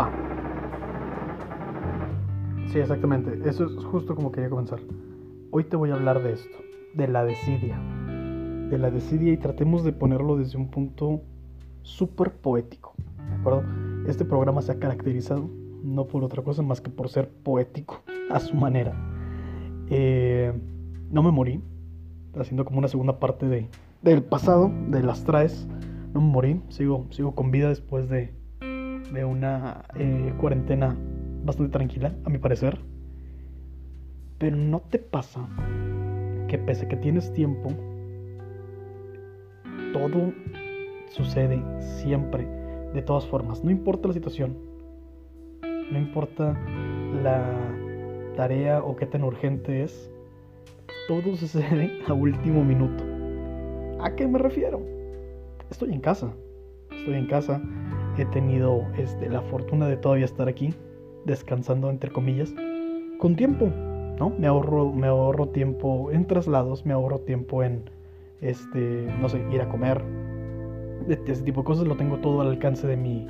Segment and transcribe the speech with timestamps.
[0.00, 0.10] Va.
[2.72, 3.38] Sí, exactamente.
[3.48, 4.80] Eso es justo como quería comenzar.
[5.50, 6.56] Hoy te voy a hablar de esto,
[6.94, 7.78] de la desidia.
[8.70, 11.20] De la desidia y tratemos de ponerlo desde un punto
[11.82, 12.94] súper poético.
[13.28, 13.64] ¿De acuerdo?
[14.06, 15.50] Este programa se ha caracterizado
[15.82, 18.94] no por otra cosa más que por ser poético a su manera.
[19.90, 20.52] Eh,
[21.10, 21.60] no me morí,
[22.38, 23.68] haciendo como una segunda parte de,
[24.02, 25.66] del pasado, de las traes.
[26.14, 28.32] No me morí, sigo, sigo con vida después de,
[29.12, 30.96] de una eh, cuarentena
[31.44, 32.78] bastante tranquila, a mi parecer.
[34.38, 35.48] Pero no te pasa
[36.48, 37.70] que pese a que tienes tiempo,
[39.92, 40.32] todo
[41.08, 42.46] sucede siempre,
[42.94, 43.62] de todas formas.
[43.64, 44.56] No importa la situación,
[45.62, 46.58] no importa
[47.22, 47.44] la
[48.36, 50.10] tarea o qué tan urgente es,
[51.08, 53.04] todo sucede a último minuto.
[54.02, 54.80] ¿A qué me refiero?
[55.70, 56.32] Estoy en casa,
[56.90, 57.60] estoy en casa,
[58.22, 60.74] he tenido este, la fortuna de todavía estar aquí,
[61.24, 62.52] descansando entre comillas,
[63.18, 63.66] con tiempo,
[64.18, 64.30] ¿no?
[64.38, 67.90] Me ahorro, me ahorro tiempo en traslados, me ahorro tiempo en,
[68.40, 70.02] este, no sé, ir a comer,
[71.08, 73.26] ese tipo de cosas lo tengo todo al alcance de mi,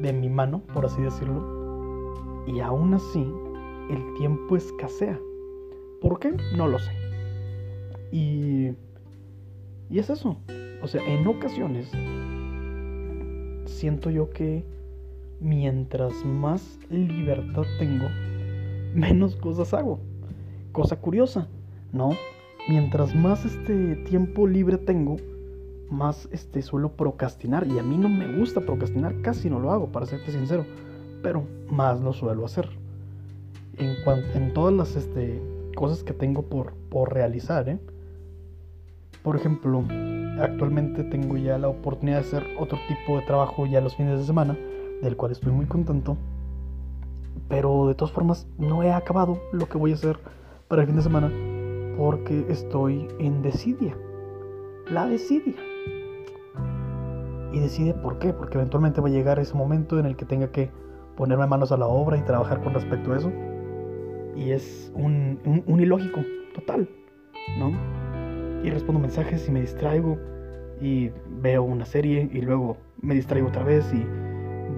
[0.00, 2.44] de mi mano, por así decirlo.
[2.46, 3.32] Y aún así,
[3.90, 5.18] el tiempo escasea.
[6.00, 6.34] ¿Por qué?
[6.56, 6.92] No lo sé.
[8.10, 8.70] Y,
[9.90, 10.36] y es eso.
[10.82, 11.92] O sea, en ocasiones
[13.70, 14.64] siento yo que
[15.40, 18.06] mientras más libertad tengo,
[18.94, 20.00] menos cosas hago.
[20.72, 21.48] Cosa curiosa,
[21.92, 22.10] ¿no?
[22.68, 25.16] Mientras más este tiempo libre tengo,
[25.90, 29.88] más este suelo procrastinar y a mí no me gusta procrastinar, casi no lo hago
[29.88, 30.64] para serte sincero,
[31.22, 32.68] pero más lo suelo hacer.
[33.78, 33.96] En,
[34.34, 35.40] en todas las este,
[35.74, 37.78] cosas que tengo por, por realizar, ¿eh?
[39.22, 39.84] Por ejemplo,
[40.42, 44.24] actualmente tengo ya la oportunidad de hacer otro tipo de trabajo ya los fines de
[44.24, 44.56] semana,
[45.02, 46.16] del cual estoy muy contento.
[47.48, 50.18] Pero de todas formas no he acabado lo que voy a hacer
[50.68, 51.30] para el fin de semana
[51.96, 53.96] porque estoy en desidia.
[54.90, 55.56] La desidia.
[57.52, 60.50] Y decide por qué, porque eventualmente va a llegar ese momento en el que tenga
[60.50, 60.70] que
[61.16, 63.32] ponerme manos a la obra y trabajar con respecto a eso.
[64.36, 66.20] Y es un, un, un ilógico,
[66.54, 66.88] total,
[67.58, 67.99] ¿no?
[68.62, 70.18] Y respondo mensajes y me distraigo
[70.80, 71.10] y
[71.40, 74.04] veo una serie y luego me distraigo otra vez y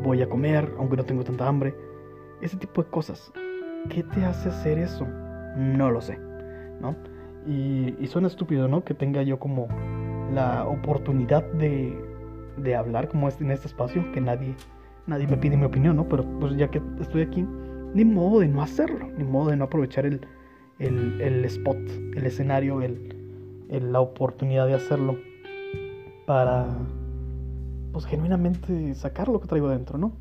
[0.02, 1.74] voy a comer, aunque no tengo tanta hambre.
[2.40, 3.32] Ese tipo de cosas.
[3.88, 5.06] ¿Qué te hace hacer eso?
[5.56, 6.18] No lo sé,
[6.80, 6.96] ¿no?
[7.46, 8.84] Y, y suena estúpido, ¿no?
[8.84, 9.68] Que tenga yo como
[10.32, 11.92] la oportunidad de,
[12.56, 14.54] de hablar como este, en este espacio, que nadie,
[15.06, 16.08] nadie me pide mi opinión, ¿no?
[16.08, 17.46] Pero pues ya que estoy aquí,
[17.94, 20.26] ni modo de no hacerlo, ni modo de no aprovechar el,
[20.78, 21.78] el, el spot,
[22.14, 23.11] el escenario, el,
[23.80, 25.16] la oportunidad de hacerlo
[26.26, 26.66] para,
[27.92, 30.12] pues genuinamente sacar lo que traigo dentro, ¿no?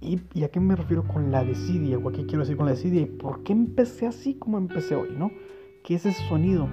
[0.00, 1.98] ¿Y, ¿Y, a qué me refiero con la desidia?
[1.98, 3.00] ¿O a qué quiero decir con la desidia?
[3.02, 5.30] ¿Y por qué empecé así como empecé hoy, no?
[5.82, 6.68] ¿Qué es ese sonido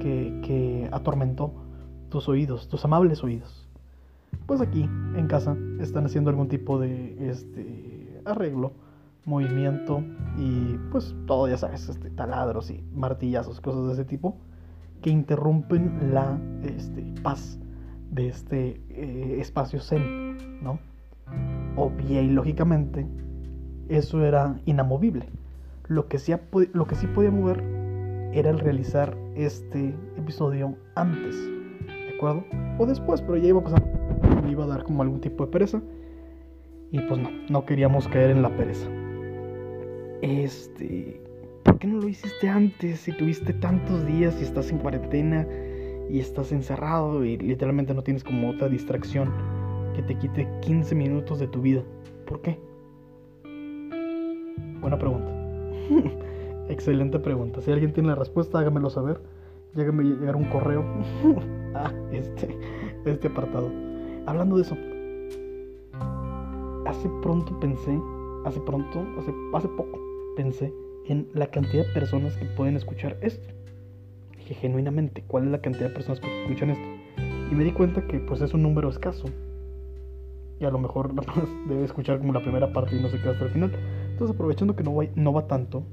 [0.00, 1.52] que, que atormentó
[2.10, 3.68] tus oídos, tus amables oídos?
[4.46, 8.72] Pues aquí, en casa, están haciendo algún tipo de este, arreglo,
[9.24, 10.02] movimiento
[10.38, 14.36] y pues todo, ya sabes, este, taladros y martillazos, cosas de ese tipo,
[15.04, 17.58] que interrumpen la este, paz
[18.10, 20.78] de este eh, espacio zen, ¿no?
[21.76, 23.06] Obvia y lógicamente,
[23.90, 25.28] eso era inamovible.
[25.88, 26.32] Lo que, sí,
[26.72, 27.62] lo que sí podía mover
[28.32, 31.36] era el realizar este episodio antes,
[31.86, 32.42] ¿de acuerdo?
[32.78, 33.84] O después, pero ya iba a pasar,
[34.48, 35.82] iba a dar como algún tipo de pereza.
[36.92, 38.88] Y pues no, no queríamos caer en la pereza.
[40.22, 41.20] Este,
[41.64, 43.00] ¿por qué no lo hiciste antes?
[43.00, 45.46] Si tuviste tantos días y estás en cuarentena
[46.08, 49.32] y estás encerrado y literalmente no tienes como otra distracción
[49.96, 51.82] que te quite 15 minutos de tu vida.
[52.26, 52.60] ¿Por qué?
[54.80, 55.32] Buena pregunta.
[56.68, 57.60] Excelente pregunta.
[57.62, 59.20] Si alguien tiene la respuesta, hágamelo saber.
[59.74, 60.84] Llégueme llegar un correo
[61.74, 62.56] a este,
[63.04, 63.70] este apartado.
[64.26, 64.76] Hablando de eso,
[66.86, 67.98] hace pronto pensé,
[68.44, 69.98] hace pronto, hace, hace poco
[70.36, 70.72] pensé
[71.06, 73.54] en la cantidad de personas que pueden escuchar esto
[74.44, 76.84] dije genuinamente cuál es la cantidad de personas que escuchan esto.
[77.50, 79.26] Y me di cuenta que pues es un número escaso.
[80.60, 83.18] Y a lo mejor nada más debe escuchar como la primera parte y no se
[83.18, 83.72] queda hasta el final.
[84.10, 85.84] Entonces aprovechando que no va, no va tanto,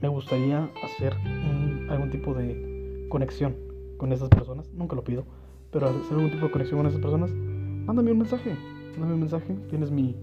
[0.00, 3.54] me gustaría hacer un, algún tipo de conexión
[3.98, 4.68] con esas personas.
[4.72, 5.24] Nunca lo pido,
[5.70, 7.30] pero hacer algún tipo de conexión con esas personas.
[7.30, 8.56] Mándame un mensaje.
[8.92, 9.56] Mándame un mensaje.
[9.68, 10.16] Tienes mi,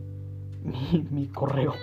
[1.12, 1.74] mi correo.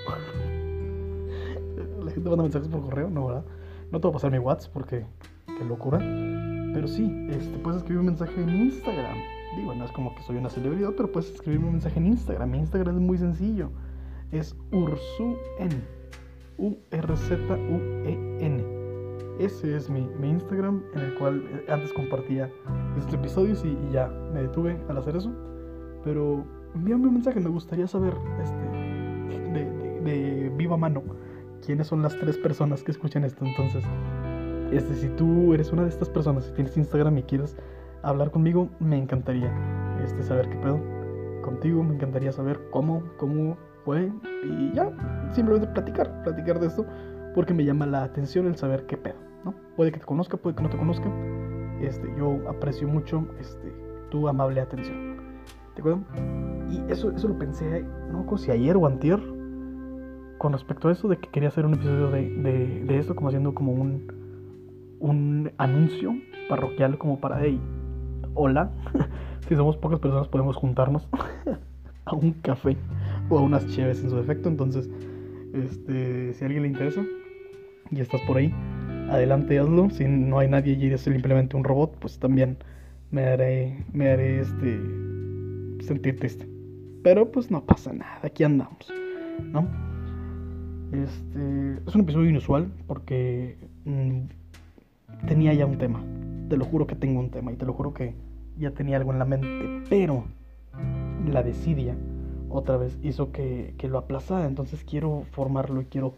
[2.02, 3.44] La gente manda mensajes por correo, ¿no, verdad?
[3.90, 5.04] No te voy a pasar mi WhatsApp porque
[5.46, 5.98] qué locura.
[5.98, 9.16] Pero sí, este, puedes escribir un mensaje en Instagram.
[9.56, 12.50] Digo, no es como que soy una celebridad, pero puedes escribirme un mensaje en Instagram.
[12.50, 13.70] Mi Instagram es muy sencillo.
[14.30, 15.82] Es ursuen.
[16.58, 18.64] U-R-Z-U-E-N.
[19.38, 22.50] Ese es mi, mi, Instagram en el cual eh, antes compartía
[22.98, 25.32] estos episodios y, ya me detuve al hacer eso.
[26.04, 26.44] Pero
[26.74, 28.12] envíame un mensaje, me gustaría saber
[28.42, 28.60] este,
[29.54, 29.70] de,
[30.02, 31.02] de, viva mano
[31.64, 33.44] quiénes son las tres personas que escuchan esto.
[33.44, 33.84] Entonces,
[34.72, 37.56] este, si tú eres una de estas personas, si tienes Instagram y quieres
[38.02, 39.52] hablar conmigo, me encantaría
[40.02, 40.80] este, saber qué pedo
[41.42, 44.12] contigo, me encantaría saber cómo, cómo fue
[44.44, 44.90] y ya,
[45.32, 46.86] simplemente platicar, platicar de esto,
[47.34, 49.54] porque me llama la atención el saber qué pedo, ¿no?
[49.76, 51.10] Puede que te conozca, puede que no te conozca,
[51.80, 53.72] este, yo aprecio mucho este,
[54.10, 55.16] tu amable atención,
[55.74, 56.00] ¿de acuerdo?
[56.70, 59.20] Y eso, eso lo pensé, no si ayer o antier,
[60.40, 63.28] con respecto a eso, de que quería hacer un episodio de, de, de esto, como
[63.28, 64.10] haciendo como un,
[64.98, 66.14] un anuncio
[66.48, 67.60] parroquial como para, hey,
[68.32, 68.70] hola,
[69.46, 71.06] si somos pocas personas podemos juntarnos
[72.06, 72.74] a un café
[73.28, 74.48] o a unas chéves en su defecto.
[74.48, 74.88] Entonces,
[75.52, 77.04] este, si a alguien le interesa
[77.90, 78.50] y estás por ahí,
[79.10, 79.90] adelante hazlo.
[79.90, 82.56] Si no hay nadie y eres simplemente un robot, pues también
[83.10, 84.80] me haré, me haré este,
[85.84, 86.48] sentir triste.
[87.04, 88.90] Pero pues no pasa nada, aquí andamos,
[89.52, 89.89] ¿no?
[90.92, 96.02] Este, es un episodio inusual porque mm, tenía ya un tema.
[96.48, 98.14] Te lo juro que tengo un tema y te lo juro que
[98.58, 100.24] ya tenía algo en la mente, pero
[101.30, 101.96] la desidia
[102.48, 104.46] otra vez hizo que, lo aplazara.
[104.46, 106.14] Entonces quiero formarlo y quiero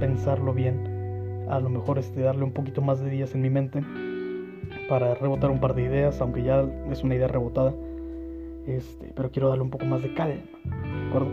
[0.00, 1.46] pensarlo bien.
[1.48, 3.82] A lo mejor este, darle un poquito más de días en mi mente
[4.88, 7.72] para rebotar un par de ideas, aunque ya es una idea rebotada.
[8.66, 11.30] Este, pero quiero darle un poco más de calma, ¿de acuerdo?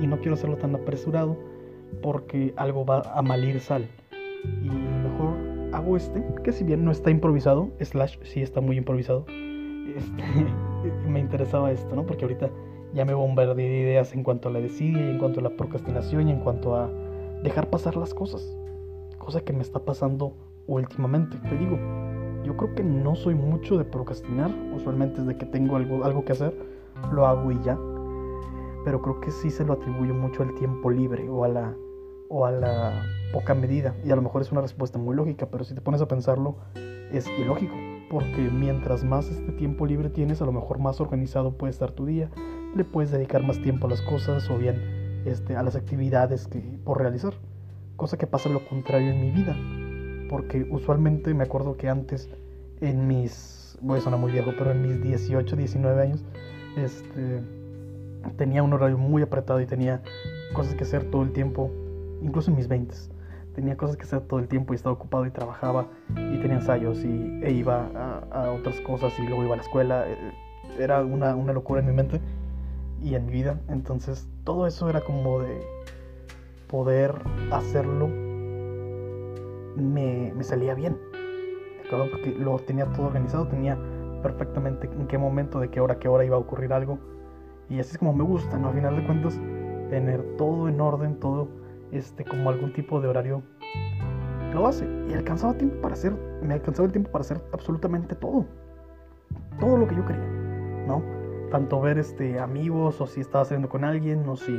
[0.00, 1.36] Y, no quiero hacerlo tan apresurado
[2.02, 3.86] porque algo va a malir sal.
[4.62, 5.36] Y mejor
[5.72, 10.22] hago este, que si bien no está improvisado, slash sí está muy improvisado, este,
[11.08, 12.06] me interesaba esto, ¿no?
[12.06, 12.50] Porque ahorita
[12.94, 15.50] ya me bombardeé de ideas en cuanto a la desidia y en cuanto a la
[15.50, 16.90] procrastinación y en cuanto a
[17.42, 18.56] dejar pasar las cosas.
[19.18, 20.34] Cosa que me está pasando
[20.66, 21.36] últimamente.
[21.48, 21.78] Te digo,
[22.44, 24.50] yo creo que no soy mucho de procrastinar.
[24.74, 26.54] Usualmente es de que tengo algo, algo que hacer,
[27.12, 27.78] lo hago y ya.
[28.86, 31.74] Pero creo que sí se lo atribuyo mucho al tiempo libre o a la,
[32.28, 33.02] o a la
[33.32, 33.96] poca medida.
[34.04, 36.54] Y a lo mejor es una respuesta muy lógica, pero si te pones a pensarlo,
[37.10, 37.74] es ilógico.
[38.08, 42.06] Porque mientras más este tiempo libre tienes, a lo mejor más organizado puede estar tu
[42.06, 42.30] día,
[42.76, 46.60] le puedes dedicar más tiempo a las cosas o bien este, a las actividades que
[46.84, 47.34] por realizar.
[47.96, 49.56] Cosa que pasa lo contrario en mi vida.
[50.30, 52.30] Porque usualmente me acuerdo que antes,
[52.80, 56.24] en mis, voy a sonar muy viejo, pero en mis 18, 19 años,
[56.76, 57.42] este,
[58.36, 60.02] tenía un horario muy apretado y tenía
[60.52, 61.70] cosas que hacer todo el tiempo,
[62.22, 62.94] incluso en mis 20.
[63.54, 67.02] Tenía cosas que hacer todo el tiempo y estaba ocupado y trabajaba y tenía ensayos
[67.04, 70.04] y, e iba a, a otras cosas y luego iba a la escuela.
[70.06, 70.32] Eh,
[70.78, 72.20] era una, una locura en mi mente
[73.02, 73.60] y en mi vida.
[73.68, 75.60] Entonces todo eso era como de
[76.68, 77.14] poder
[77.50, 78.08] hacerlo
[79.76, 80.98] me, me salía bien.
[81.90, 83.78] Porque lo tenía todo organizado, tenía
[84.22, 86.98] perfectamente en qué momento, de qué hora, qué hora iba a ocurrir algo.
[87.68, 88.68] Y así es como me gusta, ¿no?
[88.68, 89.40] A final de cuentas,
[89.90, 91.48] tener todo en orden, todo
[91.92, 93.42] este, como algún tipo de horario
[94.52, 94.86] lo hace.
[95.08, 98.46] Y alcanzaba tiempo para hacer, me alcanzaba el tiempo para hacer absolutamente todo.
[99.58, 100.26] Todo lo que yo quería,
[100.86, 101.16] ¿no?
[101.50, 104.52] tanto ver este, amigos o si estaba saliendo con alguien o si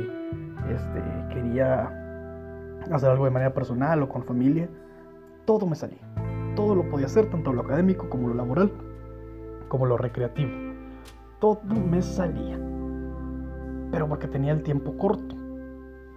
[0.68, 1.84] este, quería
[2.90, 4.68] hacer algo de manera personal o con familia.
[5.44, 6.00] Todo me salía.
[6.54, 8.72] Todo lo podía hacer, tanto lo académico como lo laboral,
[9.68, 10.50] como lo recreativo.
[11.38, 12.58] Todo me salía.
[13.90, 15.34] Pero porque tenía el tiempo corto.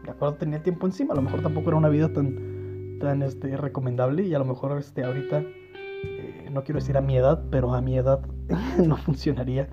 [0.03, 1.13] De acuerdo, tenía el tiempo encima.
[1.13, 4.77] A lo mejor tampoco era una vida tan, tan este, recomendable y a lo mejor
[4.77, 5.43] este, ahorita,
[6.03, 8.21] eh, no quiero decir a mi edad, pero a mi edad
[8.85, 9.67] no funcionaría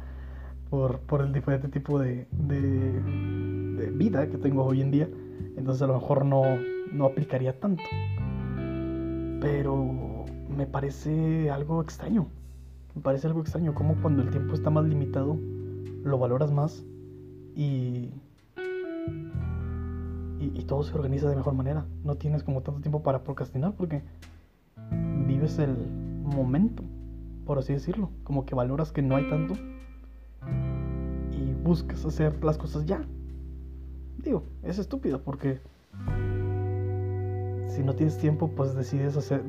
[0.71, 5.09] por, por el diferente tipo de, de, vida que tengo hoy en día.
[5.57, 6.43] Entonces a lo mejor no,
[6.93, 7.83] no aplicaría tanto.
[9.40, 10.25] Pero
[10.55, 12.28] me parece algo extraño.
[12.95, 15.38] Me parece algo extraño como cuando el tiempo está más limitado,
[16.05, 16.85] lo valoras más
[17.59, 18.12] y,
[20.38, 21.87] y, todo se organiza de mejor manera.
[22.05, 24.03] No tienes como tanto tiempo para procrastinar porque
[25.27, 25.77] vives el
[26.23, 26.85] momento,
[27.45, 28.11] por así decirlo.
[28.23, 29.55] Como que valoras que no hay tanto
[31.33, 33.03] y buscas hacer las cosas ya.
[34.19, 35.61] Digo, es estúpido porque
[37.67, 39.43] si no tienes tiempo, pues decides hacer,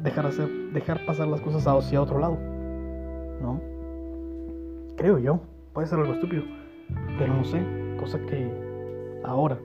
[0.00, 2.38] dejar, hacer, dejar pasar las cosas hacia otro lado.
[3.42, 3.60] ¿No?
[4.96, 5.40] Creo yo.
[5.72, 6.59] Puede ser algo estúpido.
[7.18, 7.62] Pero no sé.
[7.98, 8.50] Cosa que
[9.24, 9.58] ahora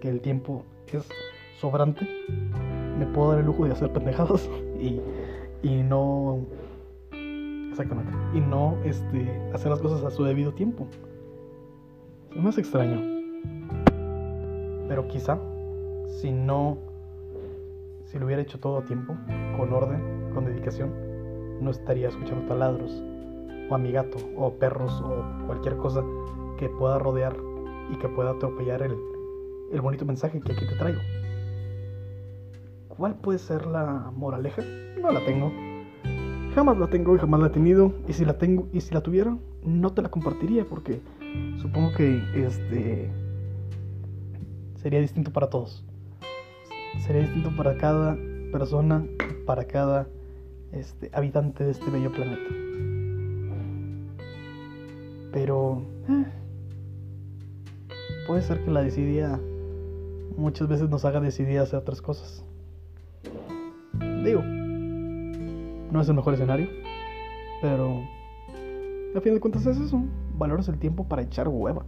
[0.00, 1.08] que el tiempo es
[1.58, 2.06] sobrante,
[2.98, 4.48] me puedo dar el lujo de hacer pendejadas
[4.78, 5.00] y,
[5.62, 6.40] y no
[7.70, 8.12] Exactamente.
[8.34, 10.86] Y no este, hacer las cosas a su debido tiempo.
[12.34, 13.00] Es más extraño.
[14.88, 15.38] Pero quizá,
[16.20, 16.76] si no,
[18.04, 19.16] si lo hubiera hecho todo a tiempo,
[19.56, 20.92] con orden, con dedicación,
[21.60, 23.02] no estaría escuchando taladros,
[23.70, 26.04] o a mi gato, o perros, o cualquier cosa
[26.60, 27.34] que pueda rodear
[27.90, 28.94] y que pueda atropellar el,
[29.72, 31.00] el bonito mensaje que aquí te traigo.
[32.88, 34.62] ¿Cuál puede ser la moraleja?
[35.00, 35.50] No la tengo.
[36.54, 37.94] Jamás la tengo y jamás la he tenido.
[38.06, 41.00] Y si la tengo y si la tuviera, no te la compartiría porque
[41.62, 43.10] supongo que este
[44.76, 45.82] sería distinto para todos.
[46.98, 48.18] Sería distinto para cada
[48.52, 49.06] persona,
[49.46, 50.08] para cada
[50.72, 52.54] este, habitante de este bello planeta.
[55.32, 55.82] Pero
[58.30, 59.40] puede ser que la decidia
[60.36, 62.44] muchas veces nos haga decidir hacer otras cosas.
[64.24, 66.68] Digo, no es el mejor escenario,
[67.60, 68.04] pero
[69.16, 70.00] a fin de cuentas es eso.
[70.38, 71.84] Valoras el tiempo para echar hueva.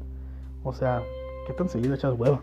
[0.64, 1.00] O sea,
[1.46, 2.42] ¿qué tan seguido echas hueva?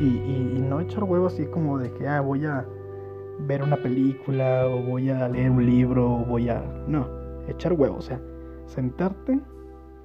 [0.00, 2.64] Y, no echar hueva así como de que ah, voy a
[3.40, 6.62] ver una película o voy a leer un libro o voy a...
[6.86, 7.08] No,
[7.48, 8.20] echar hueva, o sea,
[8.68, 9.40] sentarte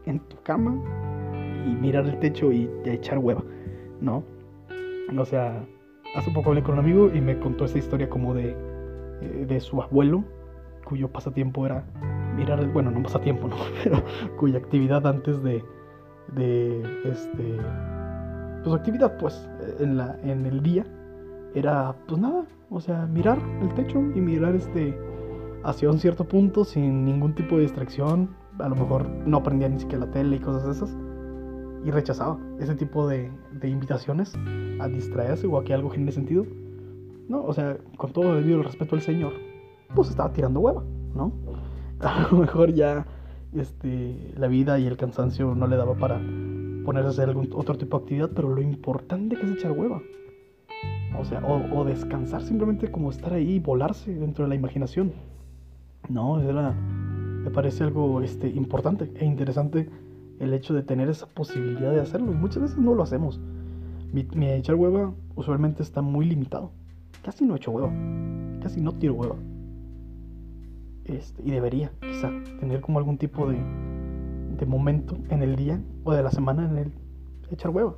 [0.07, 0.73] en tu cama
[1.65, 3.43] y mirar el techo y, echar hueva,
[4.01, 4.23] ¿no?
[5.17, 5.65] O sea,
[6.15, 8.55] hace poco hablé con un amigo y me contó esta historia como de,
[9.21, 10.23] eh, de su abuelo,
[10.85, 11.83] cuyo pasatiempo era
[12.35, 13.55] mirar, bueno, no pasatiempo, ¿no?
[13.83, 14.03] Pero
[14.37, 15.63] cuya actividad antes de,
[16.33, 17.57] de este,
[18.63, 19.49] pues actividad, pues,
[19.79, 20.85] en, la, en el día
[21.55, 24.97] era, pues nada, o sea, mirar el techo y mirar este,
[25.63, 28.29] hacia un cierto punto sin ningún tipo de distracción.
[28.59, 30.97] A lo mejor no aprendía ni siquiera la tele y cosas esas.
[31.85, 34.33] Y rechazaba ese tipo de, de invitaciones
[34.79, 36.45] a distraerse o a que algo genere sentido.
[37.27, 39.33] No, o sea, con todo debido al respeto al Señor,
[39.95, 40.83] pues estaba tirando hueva,
[41.15, 41.31] ¿no?
[41.99, 43.05] A lo mejor ya
[43.53, 46.19] este, la vida y el cansancio no le daba para
[46.85, 50.01] ponerse a hacer algún otro tipo de actividad, pero lo importante que es echar hueva.
[51.19, 55.11] O sea, o, descansar simplemente como estar ahí y volarse dentro de la imaginación.
[56.07, 59.89] No, era, me parece algo este, importante e interesante
[60.39, 62.31] el hecho de tener esa posibilidad de hacerlo.
[62.31, 63.39] Muchas veces no lo hacemos.
[64.11, 66.71] Mi, echar hueva usualmente está muy limitado.
[67.23, 67.91] Casi no echo hueva.
[68.61, 69.35] Casi no tiro hueva.
[71.05, 73.57] Este, y debería, quizá, tener como algún tipo de,
[74.57, 76.91] de momento en el día o de la semana en el
[77.51, 77.95] echar hueva.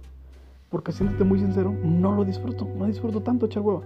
[0.69, 3.81] Porque siéntete muy sincero, no lo disfruto, no disfruto tanto echar hueva,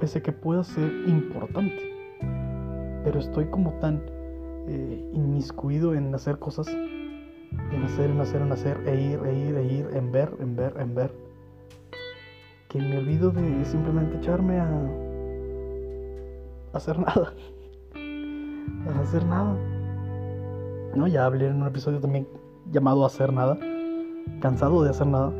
[0.00, 1.92] pese a que pueda ser importante.
[3.04, 4.02] Pero estoy como tan
[4.66, 6.68] eh, inmiscuido en hacer cosas,
[7.72, 10.56] en hacer, en hacer, en hacer, e ir, e ir, e ir, en ver, en
[10.56, 11.14] ver, en ver,
[12.68, 14.68] que me olvido de simplemente echarme a,
[16.72, 17.32] a hacer nada.
[18.88, 19.56] a hacer nada.
[20.94, 22.26] No, ya hablé en un episodio también
[22.70, 23.58] llamado Hacer Nada.
[24.40, 25.32] Cansado de hacer nada.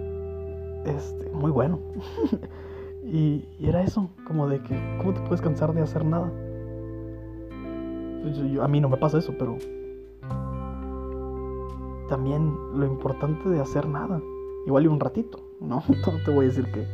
[0.86, 1.78] Este, muy bueno.
[3.04, 6.30] y, era eso, como de que, ¿cómo te puedes cansar de hacer nada?
[8.62, 9.58] a mí no me pasa eso, pero
[12.12, 14.20] también lo importante de hacer nada.
[14.66, 15.82] Igual y un ratito, ¿no?
[15.88, 16.86] No te voy a decir que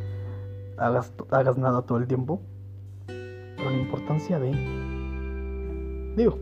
[0.77, 2.41] hagas, hagas nada todo el tiempo.
[3.09, 4.53] Pero la importancia de...
[6.17, 6.39] Digo,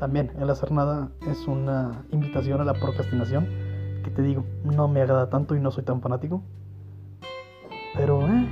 [0.00, 3.46] también el hacer nada es una invitación a la procrastinación
[4.02, 6.42] que te digo, no me agrada tanto y no soy tan fanático.
[7.94, 8.48] Pero, eh,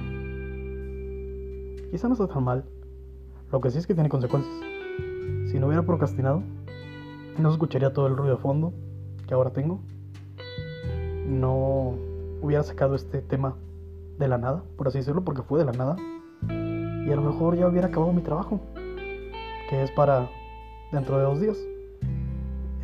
[1.90, 2.64] quizá no está tan mal.
[3.50, 4.54] Lo que sí es que tiene consecuencias.
[5.50, 6.44] Si no hubiera procrastinado,
[7.36, 8.72] no escucharía todo el ruido de fondo
[9.28, 9.78] que ahora tengo.
[11.26, 11.94] No
[12.40, 13.54] hubiera sacado este tema
[14.18, 15.96] de la nada, por así decirlo, porque fue de la nada.
[16.48, 18.60] Y a lo mejor ya hubiera acabado mi trabajo,
[19.68, 20.28] que es para
[20.90, 21.58] dentro de dos días.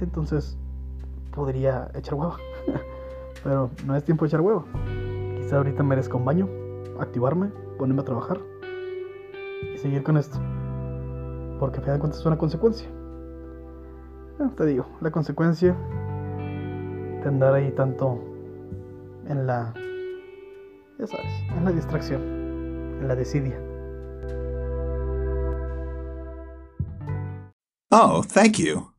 [0.00, 0.56] Entonces
[1.34, 2.36] podría echar huevo.
[3.42, 4.64] Pero no es tiempo de echar huevo.
[5.36, 6.48] Quizá ahorita merezca un baño,
[7.00, 7.48] activarme,
[7.78, 8.38] ponerme a trabajar
[9.74, 10.38] y seguir con esto.
[11.58, 12.88] Porque a fin de cuentas es una consecuencia.
[14.40, 15.76] Ah, te digo, la consecuencia
[17.24, 18.20] de andar ahí tanto
[19.26, 19.72] en la,
[20.98, 22.20] ya sabes, en la distracción,
[23.00, 23.58] en la desidia.
[27.90, 28.93] Oh, thank you.